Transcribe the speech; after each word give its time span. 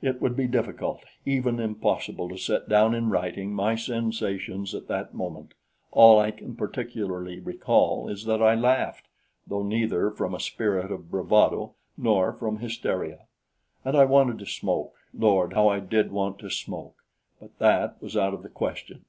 It 0.00 0.20
would 0.20 0.34
be 0.36 0.48
difficult, 0.48 1.04
even 1.24 1.60
impossible, 1.60 2.28
to 2.30 2.36
set 2.36 2.68
down 2.68 2.96
in 2.96 3.10
writing 3.10 3.54
my 3.54 3.76
sensations 3.76 4.74
at 4.74 4.88
that 4.88 5.14
moment. 5.14 5.54
All 5.92 6.18
I 6.18 6.32
can 6.32 6.56
particularly 6.56 7.38
recall 7.38 8.08
is 8.08 8.24
that 8.24 8.42
I 8.42 8.56
laughed, 8.56 9.06
though 9.46 9.62
neither 9.62 10.10
from 10.10 10.34
a 10.34 10.40
spirit 10.40 10.90
of 10.90 11.12
bravado 11.12 11.76
nor 11.96 12.32
from 12.32 12.58
hysteria. 12.58 13.28
And 13.84 13.96
I 13.96 14.04
wanted 14.04 14.40
to 14.40 14.46
smoke. 14.46 14.96
Lord! 15.14 15.52
how 15.52 15.68
I 15.68 15.78
did 15.78 16.10
want 16.10 16.40
to 16.40 16.50
smoke; 16.50 16.96
but 17.38 17.56
that 17.60 18.02
was 18.02 18.16
out 18.16 18.34
of 18.34 18.42
the 18.42 18.48
question. 18.48 19.04